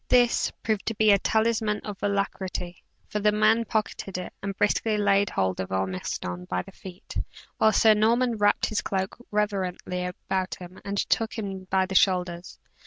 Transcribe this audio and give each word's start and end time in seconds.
"This" 0.09 0.49
proved 0.63 0.87
to 0.87 0.95
be 0.95 1.11
a 1.11 1.19
talisman 1.19 1.79
of 1.81 2.01
alacrity; 2.01 2.83
for 3.07 3.19
the 3.19 3.31
man 3.31 3.65
pocketed 3.65 4.17
it, 4.17 4.33
and 4.41 4.57
briskly 4.57 4.97
laid 4.97 5.29
hold 5.29 5.59
of 5.59 5.71
Ormiston 5.71 6.45
by 6.45 6.63
the 6.63 6.71
feet, 6.71 7.13
while 7.57 7.71
Sir 7.71 7.93
Norman 7.93 8.37
wrapped 8.37 8.65
his 8.65 8.81
cloak 8.81 9.15
reverently 9.29 10.05
about 10.05 10.55
him 10.55 10.81
and 10.83 10.97
took 10.97 11.37
him 11.37 11.65
by 11.65 11.85
the 11.85 11.93
shoulders. 11.93 12.57